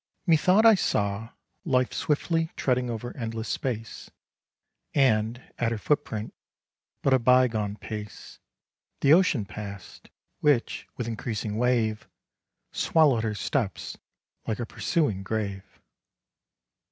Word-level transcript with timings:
Methought 0.25 0.65
I 0.65 0.73
saw 0.73 1.29
Life 1.63 1.93
swiftly 1.93 2.49
treading 2.55 2.89
over 2.89 3.15
endless 3.15 3.49
space; 3.49 4.09
And, 4.95 5.43
at 5.59 5.71
her 5.71 5.77
foot 5.77 6.03
print, 6.03 6.33
but 7.03 7.13
a 7.13 7.19
bygone 7.19 7.75
pace, 7.75 8.39
The 9.01 9.13
ocean 9.13 9.45
past, 9.45 10.09
which, 10.39 10.87
with 10.97 11.07
increasing 11.07 11.55
wave, 11.59 12.07
Swallow'd 12.71 13.23
her 13.23 13.35
steps 13.35 13.95
like 14.47 14.57
a 14.59 14.65
pursuing 14.65 15.21
grave. 15.21 15.79